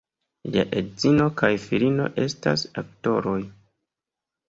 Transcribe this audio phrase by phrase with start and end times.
[0.55, 3.41] Lia edzino kaj filino estas aktoroj.